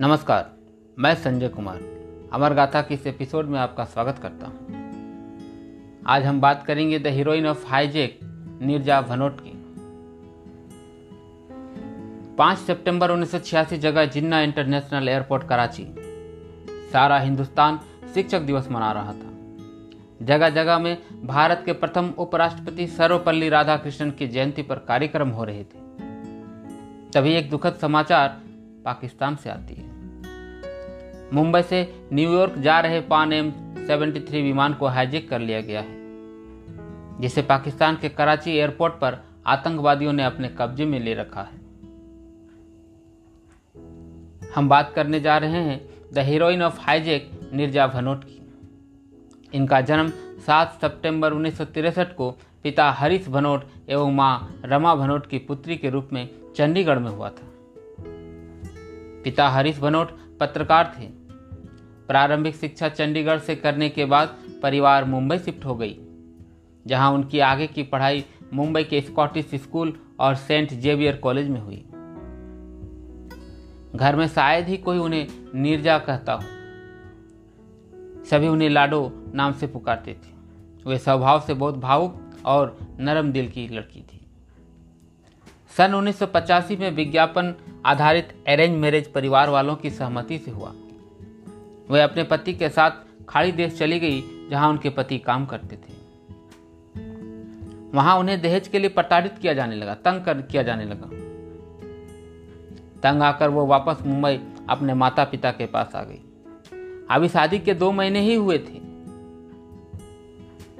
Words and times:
नमस्कार, 0.00 0.52
मैं 0.98 1.14
संजय 1.14 1.48
कुमार। 1.48 1.80
अमर 2.32 2.54
गाथा 2.54 2.82
के 2.82 2.94
इस 2.94 3.06
एपिसोड 3.06 3.46
में 3.46 3.58
आपका 3.58 3.84
स्वागत 3.84 4.18
करता 4.18 4.46
हूँ। 4.46 4.58
आज 6.06 6.24
हम 6.24 6.40
बात 6.40 6.66
करेंगे 6.66 6.98
the 6.98 7.06
heroine 7.06 7.46
of 7.46 7.66
hijack, 7.66 8.20
Neerja 8.62 9.00
Bhanot 9.00 9.40
की 9.40 9.52
5 12.36 12.58
सितंबर 12.58 13.10
1986 13.10 13.78
जगह 13.78 14.04
जिन्ना 14.04 14.40
इंटरनेशनल 14.40 15.08
एयरपोर्ट, 15.08 15.48
कराची। 15.48 15.86
सारा 16.92 17.18
हिंदुस्तान 17.18 17.80
शिक्षक 18.14 18.40
दिवस 18.40 18.70
मना 18.70 18.92
रहा 18.92 19.12
था। 19.12 19.30
जगह 20.26 20.50
जगह 20.50 20.78
में 20.78 20.98
भारत 21.24 21.62
के 21.66 21.72
प्रथम 21.72 22.14
उपराष्ट्रपति 22.18 22.86
सर्वपल्ली 22.86 23.48
राधाकृष्णन 23.48 24.10
की 24.10 24.28
जयंती 24.28 24.62
पर 24.62 24.78
कार्यक्रम 24.78 25.28
हो 25.28 25.44
रहे 25.44 25.64
थे। 25.64 25.78
तभी 27.14 27.32
एक 27.32 27.50
दुखद 27.50 27.74
समाचार 27.74 28.40
पाकिस्तान 28.84 29.36
से 29.36 29.50
आती 29.50 29.74
है। 29.74 29.87
मुंबई 31.32 31.62
से 31.62 32.08
न्यूयॉर्क 32.12 32.58
जा 32.58 32.80
रहे 32.80 33.00
पान 33.00 33.32
एम 33.32 33.50
73 33.86 34.42
विमान 34.42 34.74
को 34.74 34.86
हाईजेक 34.86 35.28
कर 35.28 35.38
लिया 35.38 35.60
गया 35.60 35.80
है, 35.80 35.96
जिसे 37.20 37.42
पाकिस्तान 37.42 37.96
के 37.96 38.08
कराची 38.08 38.50
एयरपोर्ट 38.50 38.94
पर 38.94 39.18
आतंकवादियों 39.46 40.12
ने 40.12 40.24
अपने 40.24 40.48
कब्जे 40.48 40.84
में 40.84 41.00
ले 41.00 41.14
रखा 41.14 41.42
है। 41.42 41.58
हम 44.54 44.68
बात 44.68 44.92
करने 44.96 45.20
जा 45.20 45.38
रहे 45.38 45.50
हैं 45.50 45.88
the 46.12 46.18
heroine 46.18 46.62
of 46.62 46.80
hijack 46.80 47.30
Neerja 47.52 47.86
Bhanot 47.86 48.24
की। 48.24 48.40
इनका 49.54 49.80
जन्म 49.80 50.12
7 50.46 50.72
सितंबर 50.72 51.32
उन्नीस 51.32 51.58
को 52.16 52.30
पिता 52.62 52.90
हरीश 52.90 53.28
भनोट 53.28 53.64
एवं 53.88 54.14
माँ 54.14 54.60
रमा 54.64 54.94
भनोट 54.94 55.26
की 55.26 55.38
पुत्री 55.38 55.76
के 55.76 55.90
रूप 55.90 56.08
में 56.12 56.28
चंडीगढ़ 56.56 56.98
में 56.98 57.10
हुआ 57.10 57.28
था। 57.28 57.46
पिता 59.24 59.48
हरीश 59.48 59.78
भनोट 59.78 60.10
पत्रकार 60.40 60.94
थे। 60.98 61.17
प्रारंभिक 62.08 62.56
शिक्षा 62.56 62.88
चंडीगढ़ 62.88 63.38
से 63.38 63.54
करने 63.56 63.88
के 63.88 64.04
बाद 64.04 64.36
परिवार 64.62 65.04
मुंबई 65.04 65.38
शिफ्ट 65.38 65.64
हो 65.64 65.74
गई, 65.74 65.96
जहाँ 66.86 67.10
उनकी 67.12 67.38
आगे 67.38 67.66
की 67.66 67.82
पढ़ाई 67.82 68.24
मुंबई 68.54 68.84
के 68.84 69.00
स्कॉटिश 69.00 69.50
स्कूल 69.54 69.92
और 70.20 70.34
सेंट 70.34 70.72
जेवियर 70.72 71.16
कॉलेज 71.16 71.48
में 71.48 71.60
हुई। 71.60 71.84
घर 73.96 74.16
में 74.16 74.26
शायद 74.28 74.68
ही 74.68 74.76
कोई 74.76 74.98
उन्हें 74.98 75.26
नीरजा 75.54 75.98
कहता 75.98 76.32
हो। 76.32 76.42
सभी 78.24 78.48
उन्हें 78.48 78.68
लाडो 78.70 79.10
नाम 79.34 79.52
से 79.52 79.66
पुकारते 79.66 80.12
थे। 80.14 80.36
वे 80.86 80.98
स्वभाव 80.98 81.40
से 81.40 81.54
बहुत 81.54 81.76
भावुक 81.76 82.42
और 82.46 82.76
नरम 83.00 83.32
दिल 83.32 83.48
की 83.48 83.68
लड़की 83.68 84.00
थी। 84.00 84.20
सन 85.76 85.94
1985 85.94 86.76
में 86.76 86.90
विज्ञापन 86.90 87.54
आधारित 87.86 88.28
अरेंज 88.48 88.76
मैरिज 88.76 89.12
परिवार 89.12 89.50
वालों 89.50 89.76
की 89.76 89.90
सहमति 89.90 90.38
से 90.38 90.50
हुआ। 90.50 90.72
वह 91.90 92.04
अपने 92.04 92.24
पति 92.24 92.52
के 92.52 92.68
साथ 92.68 92.90
खाड़ी 93.28 93.52
देश 93.52 93.78
चली 93.78 94.00
गई, 94.00 94.22
जहाँ 94.50 94.68
उनके 94.68 94.90
पति 94.90 95.18
काम 95.18 95.46
करते 95.46 95.76
थे। 95.76 95.98
वहाँ 97.94 98.16
उन्हें 98.18 98.42
दहेज 98.42 98.68
के 98.68 98.78
लिए 98.78 98.88
प्रताड़ित 98.88 99.38
किया 99.38 99.54
जाने 99.54 99.76
लगा, 99.76 99.94
तंग 99.94 100.24
कर, 100.24 100.42
किया 100.42 100.62
जाने 100.62 100.84
लगा। 100.84 101.10
तंग 103.02 103.22
आकर 103.22 103.48
वो 103.48 103.66
वापस 103.66 103.96
मुंबई 104.06 104.40
अपने 104.68 104.94
माता 104.94 105.24
पिता 105.24 105.50
के 105.50 105.66
पास 105.66 105.92
आ 105.94 106.02
गई। 106.02 106.24
अभी 107.10 107.28
शादी 107.28 107.58
के 107.58 107.74
दो 107.74 107.92
महीने 107.92 108.20
ही 108.20 108.34
हुए 108.34 108.58
थे। 108.58 108.88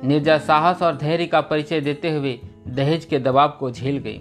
निर्जा 0.06 0.38
साहस 0.38 0.82
और 0.82 0.96
धैर्य 0.96 1.26
का 1.26 1.40
परिचय 1.40 1.80
देते 1.80 2.10
हुए 2.10 2.40
दहेज 2.68 3.04
के 3.04 3.18
दबाव 3.18 3.56
को 3.60 3.70
झेल 3.70 3.98
गई 3.98 4.20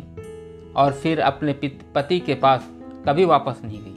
और 0.76 0.94
फिर 0.94 1.20
अपने 1.20 1.54
पति 1.96 2.20
के 2.20 2.36
पास 2.36 2.68
कभी 3.08 3.26
वापस 3.26 3.62
नहीं 3.66 3.80
गई। 3.82 3.97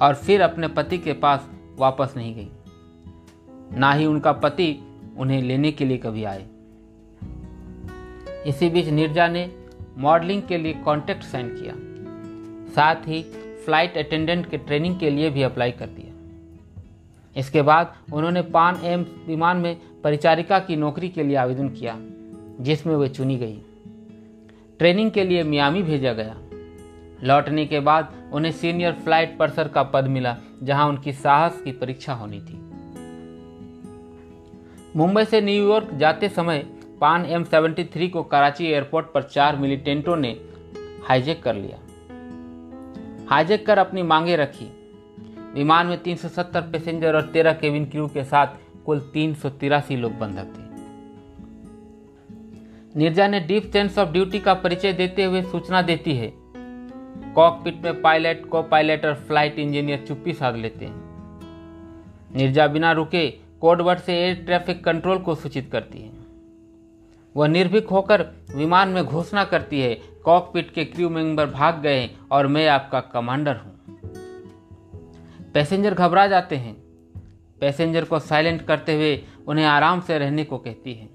और 0.00 0.14
फिर 0.14 0.40
अपने 0.40 0.68
पति 0.68 0.98
के 0.98 1.12
पास 1.12 1.48
वापस 1.76 2.14
नहीं 2.16 2.34
गई। 2.34 2.48
ना 3.78 3.92
ही 3.92 4.06
उनका 4.06 4.32
पति 4.32 4.82
उन्हें 5.18 5.42
लेने 5.42 5.72
के 5.72 5.84
लिए 5.84 5.98
कभी 5.98 6.24
आए। 6.24 6.46
इसी 8.46 8.68
बीच 8.70 8.88
निर्जा 8.88 9.28
ने 9.28 9.50
मॉडलिंग 9.98 10.42
के 10.42 10.58
लिए 10.58 10.72
कॉन्टैक्ट 10.72 11.22
साइन 11.22 11.48
किया। 11.48 11.74
साथ 12.74 13.08
ही 13.08 13.22
फ़्लाइट 13.64 13.98
अटेंडेंट 13.98 14.50
के 14.50 14.56
ट्रेनिंग 14.56 14.98
के 14.98 15.10
लिए 15.10 15.30
भी 15.30 15.42
अप्लाई 15.42 15.70
कर 15.70 15.86
दिया। 15.86 16.12
इसके 17.36 17.62
बाद 17.62 17.94
उन्होंने 18.12 18.42
पान 18.42 18.80
एम 18.84 19.06
विमान 19.26 19.56
में 19.56 19.76
परिचारिका 20.04 20.58
की 20.58 20.76
नौकरी 20.76 21.08
के 21.08 21.22
लिए 21.22 21.36
आवेदन 21.36 21.68
किया, 21.68 21.96
जिसमें 22.60 22.96
वे 22.96 23.08
चुनी 23.08 23.36
गई। 23.36 23.58
ट्रेनिंग 24.78 25.10
के 25.10 25.24
लिए 25.24 25.42
मियामी 25.42 25.82
भेजा 25.82 26.12
गया। 26.12 26.36
लौटने 27.22 27.66
के 27.66 27.80
बाद 27.80 28.30
उन्हें 28.32 28.52
सीनियर 28.52 28.92
फ़्लाइट 28.92 29.38
पर्सर 29.38 29.68
का 29.68 29.82
पद 29.82 30.04
मिला, 30.04 30.36
जहाँ 30.62 30.88
उनकी 30.88 31.12
साहस 31.12 31.60
की 31.60 31.72
परीक्षा 31.72 32.14
होनी 32.14 32.40
थी। 32.40 32.60
मुंबई 34.96 35.24
से 35.24 35.40
न्यूयॉर्क 35.40 35.94
जाते 35.94 36.28
समय 36.28 36.66
पान 37.00 37.24
एम 37.24 37.44
सेवेंटी 37.44 37.84
थ्री 37.84 38.08
को 38.08 38.22
कराची 38.22 38.66
एयरपोर्ट 38.66 39.06
पर 39.06 39.22
चार 39.22 39.56
मिलिटेंटों 39.56 40.16
ने 40.16 40.40
हाईजेक 41.04 41.42
कर 41.42 41.54
लिया। 41.54 41.78
हाईजेक 43.30 43.66
कर 43.66 43.78
अपनी 43.78 44.02
मांगे 44.02 44.36
रखी। 44.36 44.68
विमान 45.54 45.86
में 45.86 46.02
370 46.02 46.60
पैसेंजर 46.62 47.16
और 47.16 47.22
13 47.22 47.52
केबिन 47.52 47.84
क्रू 47.84 48.06
के 48.08 48.24
साथ 48.24 48.46
कुल 48.86 49.00
तीन 49.00 49.34
सौ 49.34 49.48
तिरासी 49.50 49.96
लोग 49.96 50.12
बंधक 50.12 50.46
थे। 50.56 50.64
निर्जा 52.98 53.28
ने 53.28 53.40
डीप 53.40 53.70
सेंस 53.72 53.98
ऑफ़ 53.98 54.08
ड्यूटी 54.08 54.40
का 54.40 54.54
परिचय 54.54 54.92
देते 54.92 55.24
हुए 55.24 55.42
सूचना 55.42 55.82
देती 55.82 56.14
है 56.14 56.32
कॉकपिट 57.36 57.82
में 57.84 58.00
पायलट 58.02 58.46
को 58.46 58.62
पायलट 58.62 59.04
और 59.06 59.14
फ़्लाइट 59.14 59.58
इंजीनियर 59.58 60.04
चुप्पी 60.08 60.32
साध 60.32 60.56
लेते 60.56 60.84
हैं। 60.84 60.94
निर्जा 62.36 62.66
बिना 62.66 62.92
रुके 62.92 63.30
कोडवर्ड 63.60 63.98
से 63.98 64.14
एयर 64.14 64.34
ट्रैफ़िक 64.34 64.84
कंट्रोल 64.84 65.18
को 65.18 65.34
सूचित 65.34 65.68
करती 65.72 65.98
है। 65.98 66.12
वह 67.36 67.48
निर्भीक 67.48 67.88
होकर 67.88 68.22
विमान 68.56 68.88
में 68.88 69.04
घोषणा 69.04 69.44
करती 69.44 69.80
है 69.80 69.94
कॉकपिट 70.24 70.70
के 70.70 70.84
क्रू 70.84 71.08
मेंबर 71.08 71.46
भाग 71.46 71.80
गए 71.80 72.10
और 72.30 72.46
मैं 72.46 72.68
आपका 72.68 73.00
कमांडर 73.00 73.56
हूँ। 73.56 73.74
पैसेंजर 75.54 75.94
घबरा 75.94 76.26
जाते 76.26 76.56
हैं। 76.56 76.76
पैसेंजर 77.60 78.04
को 78.04 78.18
साइलेंट 78.18 78.62
करते 78.62 78.94
हुए 78.94 79.24
उन्हें 79.48 79.66
आराम 79.66 80.00
से 80.00 80.18
रहने 80.18 80.44
को 80.44 80.58
कहती 80.58 80.94
है। 80.94 81.08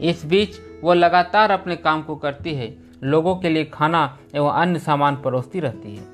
इस 0.00 0.26
बीच 0.26 0.58
वो 0.82 0.94
लगातार 0.94 1.50
अपने 1.50 1.76
काम 1.76 2.02
को 2.02 2.16
करती 2.16 2.54
है। 2.54 2.85
लोगों 3.04 3.36
के 3.36 3.48
लिए 3.48 3.64
खाना 3.64 4.18
एवं 4.34 4.50
अन्य 4.50 4.78
सामान 4.78 5.16
परोसती 5.16 5.60
रहती 5.60 5.96
है। 5.96 6.04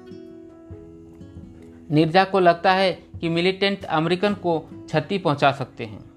निर्जा 1.91 2.25
को 2.25 2.41
लगता 2.41 2.73
है 2.73 2.93
कि 2.93 3.29
मिलिटेंट 3.29 3.85
अमेरिकन 3.85 4.35
को 4.35 4.59
क्षति 4.59 5.19
पहुँचा 5.19 5.53
सकते 5.53 5.85
हैं। 5.85 6.13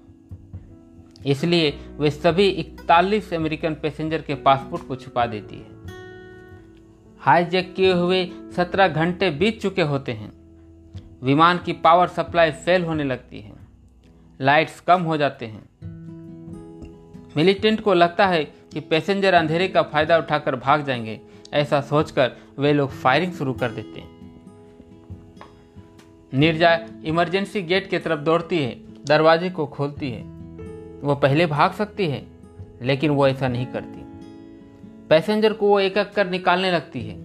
इसलिए 1.26 1.78
वे 1.98 2.10
सभी 2.10 2.48
इकतालीस 2.48 3.34
अमेरिकन 3.34 3.74
पैसेंजर 3.74 4.22
के 4.22 4.34
पासपोर्ट 4.34 4.88
को 4.88 4.96
छुपा 4.96 5.26
देती 5.26 5.56
है। 5.56 5.76
हाईजैक 7.18 7.74
किए 7.74 7.92
हुए 7.92 8.30
सत्रह 8.56 8.88
घंटे 8.88 9.30
बीत 9.30 9.60
चुके 9.60 9.82
होते 9.82 10.12
हैं। 10.12 10.32
विमान 11.22 11.58
की 11.58 11.72
पावर 11.72 12.08
सप्लाई 12.08 12.50
फेल 12.50 12.84
होने 12.84 13.04
लगती 13.04 13.40
है। 13.40 13.52
लाइट्स 14.40 14.80
कम 14.80 15.02
हो 15.02 15.16
जाते 15.16 15.46
हैं। 15.46 15.68
मिलिटेंट 17.36 17.80
को 17.80 17.94
लगता 17.94 18.26
है 18.26 18.54
कि 18.76 18.80
पैसेंजर 18.80 19.34
अंधेरे 19.34 19.68
का 19.68 19.82
फ़ायदा 19.82 20.18
उठाकर 20.18 20.56
भाग 20.56 20.84
जाएँगे, 20.84 21.20
ऐसा 21.52 21.80
सोचकर 21.80 22.32
वे 22.58 22.72
लोग 22.72 22.90
फायरिंग 22.90 23.32
शुरू 23.32 23.52
कर 23.52 23.70
देते 23.70 24.00
हैं। 24.00 24.40
निर्जा 26.34 26.78
इमरजेंसी 27.04 27.62
गेट 27.62 27.90
की 27.90 27.98
तरफ़ 27.98 28.20
दौड़ती 28.20 28.58
है, 28.58 28.80
दरवाजे 29.04 29.50
को 29.50 29.66
खोलती 29.66 30.10
है। 30.10 30.22
वो 31.00 31.14
पहले 31.14 31.46
भाग 31.46 31.72
सकती 31.72 32.06
है, 32.06 32.26
लेकिन 32.82 33.10
वो 33.10 33.28
ऐसा 33.28 33.48
नहीं 33.48 33.66
करती। 33.66 34.02
पैसेंजर 35.08 35.52
को 35.52 35.68
वो 35.68 35.80
एक 35.80 35.96
एक 35.96 36.12
कर 36.12 36.30
निकालने 36.30 36.70
लगती 36.70 37.00
है। 37.02 37.24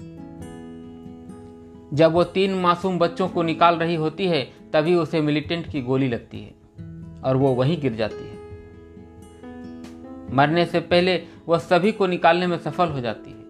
जब 1.94 2.12
वो 2.12 2.24
तीन 2.24 2.54
मासूम 2.54 3.00
बच्चों 3.00 3.30
को 3.30 3.44
निकाल 3.44 3.76
रही 3.76 3.96
होती 3.96 4.28
है, 4.28 4.54
तभी 4.74 4.96
उसे 4.96 5.22
मिलिटेंट 5.22 5.68
की 5.68 5.82
गोली 5.82 6.08
लगती 6.08 6.42
है, 6.42 6.52
और 7.24 7.38
वो 7.38 7.54
वहीं 7.54 7.82
गिर 7.82 7.94
जाती 7.94 8.24
है। 8.24 8.42
मरने 10.34 10.66
से 10.66 10.80
पहले 10.80 11.24
वह 11.52 11.58
सभी 11.58 11.92
को 11.92 12.08
निकालने 12.08 12.48
में 12.48 12.60
सफल 12.60 12.90
हो 12.90 13.02
जाती 13.02 13.32
है। 13.32 13.42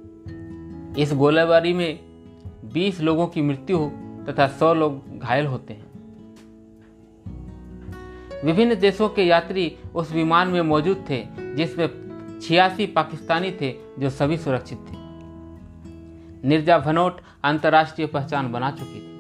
इस 1.03 1.13
गोलीबारी 1.13 1.74
में 1.74 2.00
20 2.74 3.01
लोगों 3.01 3.27
की 3.27 3.42
मृत्यु 3.42 3.92
तथा 4.30 4.48
100 4.48 4.74
लोग 4.74 5.19
घायल 5.19 5.45
होते 5.45 5.74
हैं। 5.74 5.92
विभिन्न 8.45 8.75
देशों 8.75 9.09
के 9.09 9.24
यात्री 9.24 9.77
उस 9.95 10.12
विमान 10.12 10.48
में 10.48 10.62
मौजूद 10.62 11.06
थे, 11.09 11.27
जिसमें 11.56 11.88
छियासी 12.42 12.86
पाकिस्तानी 12.86 13.51
थे, 13.51 13.75
जो 14.00 14.09
सभी 14.09 14.38
सुरक्षित 14.38 14.77
थे। 14.77 14.94
निर्जा 16.47 16.80
भनोट 16.80 17.21
अंतर्राष्ट्रीय 17.44 18.07
पहचान 18.07 18.51
बना 18.51 18.71
चुकी 18.71 19.00
थी। 19.00 19.12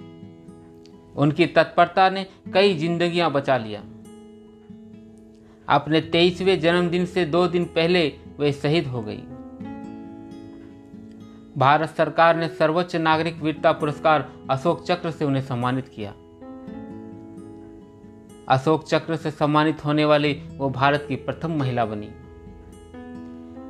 उनकी 1.15 1.45
तत्परता 1.45 2.09
ने 2.09 2.25
कई 2.53 2.73
जिंदगियाँ 2.73 3.31
बचा 3.31 3.57
लिया। 3.57 3.83
अपने 5.69 6.01
तेईसवें 6.01 6.59
जन्मदिन 6.59 7.05
से 7.05 7.25
दो 7.25 7.47
दिन 7.47 7.65
पहले 7.65 8.13
वे 8.41 8.51
शहीद 8.51 8.87
हो 8.87 9.01
गई। 9.01 9.23
भारत 11.57 11.89
सरकार 11.89 12.35
ने 12.35 12.47
सर्वोच्च 12.47 12.95
नागरिक 12.95 13.41
वीरता 13.41 13.71
पुरस्कार 13.71 14.29
अशोक 14.49 14.83
चक्र 14.83 15.11
से 15.11 15.25
उन्हें 15.25 15.41
सम्मानित 15.41 15.87
किया। 15.87 16.13
अशोक 18.49 18.83
चक्र 18.83 19.15
से 19.15 19.31
सम्मानित 19.31 19.85
होने 19.85 20.05
वाली 20.05 20.33
वो 20.57 20.69
भारत 20.69 21.05
की 21.09 21.15
प्रथम 21.15 21.51
महिला 21.51 21.85
बनी। 21.85 22.09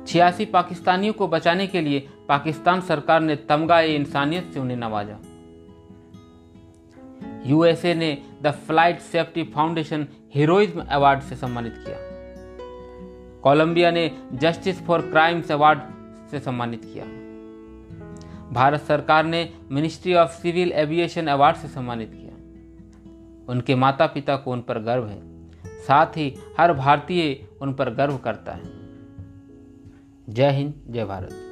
छियासी 0.06 0.44
पाकिस्तानियों 0.44 1.12
को 1.12 1.28
बचाने 1.28 1.66
के 1.66 1.80
लिए 1.80 2.08
पाकिस्तान 2.28 2.80
सरकार 2.80 3.20
ने 3.20 3.36
तमगा 3.36 3.80
इंसानियत 3.80 4.50
से 4.54 4.60
उन्हें 4.60 4.76
नवाजा। 4.76 5.18
यूएसए 7.46 7.94
ने 7.94 8.22
the 8.42 8.50
Flight 8.50 9.00
Safety 9.00 9.42
Foundation 9.44 10.06
Heroism 10.34 10.84
Award 10.90 11.20
से 11.20 11.36
सम्मानित 11.36 11.74
किया। 11.76 12.11
कोलंबिया 13.42 13.90
ने 13.90 14.18
जस्टिस 14.32 14.82
फॉर 14.82 15.00
क्राइम्स 15.00 15.52
अवार्ड 15.52 15.80
से 16.30 16.40
सम्मानित 16.40 16.84
किया। 16.84 17.04
भारत 18.52 18.80
सरकार 18.80 19.24
ने 19.24 19.54
Ministry 19.70 20.14
of 20.14 20.30
Civil 20.30 20.72
Aviation 20.72 21.26
award 21.26 21.56
से 21.56 21.68
सम्मानित 21.68 22.12
किया। 22.12 22.32
उनके 23.48 23.74
माता 23.74 24.06
पिता 24.06 24.36
को 24.36 24.52
उन 24.52 24.60
पर 24.60 24.78
गर्व 24.78 25.06
है। 25.06 25.48
साथ 25.66 26.06
ही 26.06 26.36
हर 26.58 26.72
भारतीय 26.72 27.48
उन 27.62 27.74
पर 27.74 27.90
गर्व 27.90 28.16
करता 28.16 28.52
है। 28.52 28.62
जय 30.28 30.50
हिंद, 30.50 30.74
जय 30.88 31.04
भारत। 31.04 31.51